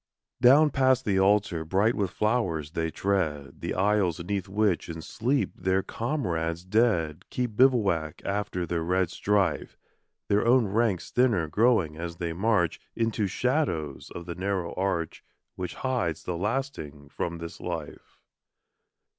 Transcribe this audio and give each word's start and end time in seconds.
Down 0.41 0.71
past 0.71 1.05
the 1.05 1.19
altar, 1.19 1.63
bright 1.63 1.93
with 1.93 2.09
flowers, 2.09 2.71
they 2.71 2.89
tread 2.89 3.61
The 3.61 3.75
aisles 3.75 4.19
'neath 4.23 4.47
which 4.49 4.89
in 4.89 4.99
sleep 5.03 5.51
their 5.55 5.83
comrades 5.83 6.65
dead 6.65 7.25
Keep 7.29 7.55
bivouac 7.55 8.19
after 8.25 8.65
their 8.65 8.81
red 8.81 9.11
strife, 9.11 9.77
Their 10.27 10.43
own 10.43 10.65
ranks 10.65 11.11
thinner 11.11 11.47
growing 11.47 11.97
as 11.97 12.15
they 12.15 12.33
march 12.33 12.79
Into 12.95 13.25
the 13.25 13.27
shadows 13.27 14.09
of 14.09 14.25
the 14.25 14.33
narrow 14.33 14.73
arch 14.73 15.23
Which 15.55 15.75
hides 15.75 16.23
the 16.23 16.35
lasting 16.35 17.09
from 17.09 17.37
this 17.37 17.59
life. 17.61 18.17